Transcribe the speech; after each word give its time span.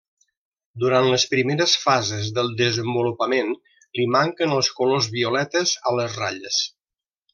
Durant 0.83 1.09
les 1.09 1.25
primeres 1.33 1.75
fases 1.81 2.31
del 2.37 2.49
desenvolupament 2.61 3.53
li 3.99 4.07
manquen 4.17 4.57
els 4.57 4.71
colors 4.81 5.11
violetes 5.19 5.75
a 5.93 5.95
les 6.01 6.17
ratlles. 6.23 6.59